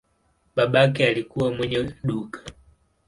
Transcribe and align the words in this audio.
Babake 0.55 1.07
alikuwa 1.07 1.51
mwenye 1.53 1.93
duka. 2.03 2.39